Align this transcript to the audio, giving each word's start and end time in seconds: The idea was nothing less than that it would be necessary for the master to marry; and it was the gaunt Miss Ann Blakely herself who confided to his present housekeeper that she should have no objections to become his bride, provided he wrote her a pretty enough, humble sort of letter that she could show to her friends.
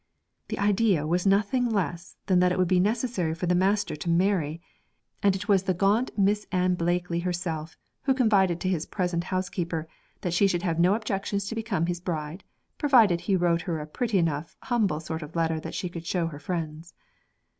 The 0.47 0.57
idea 0.57 1.05
was 1.05 1.27
nothing 1.27 1.69
less 1.69 2.17
than 2.25 2.39
that 2.39 2.51
it 2.51 2.57
would 2.57 2.67
be 2.67 2.79
necessary 2.79 3.35
for 3.35 3.45
the 3.45 3.53
master 3.53 3.95
to 3.95 4.09
marry; 4.09 4.59
and 5.21 5.35
it 5.35 5.47
was 5.47 5.61
the 5.61 5.75
gaunt 5.75 6.09
Miss 6.17 6.47
Ann 6.51 6.73
Blakely 6.73 7.19
herself 7.19 7.77
who 8.05 8.15
confided 8.15 8.59
to 8.61 8.67
his 8.67 8.87
present 8.87 9.25
housekeeper 9.25 9.87
that 10.21 10.33
she 10.33 10.47
should 10.47 10.63
have 10.63 10.79
no 10.79 10.95
objections 10.95 11.47
to 11.49 11.53
become 11.53 11.85
his 11.85 11.99
bride, 12.01 12.43
provided 12.79 13.21
he 13.21 13.35
wrote 13.35 13.61
her 13.69 13.79
a 13.79 13.85
pretty 13.85 14.17
enough, 14.17 14.57
humble 14.63 14.99
sort 14.99 15.21
of 15.21 15.35
letter 15.35 15.59
that 15.59 15.75
she 15.75 15.87
could 15.87 16.07
show 16.07 16.21
to 16.23 16.31
her 16.31 16.39
friends. 16.39 16.95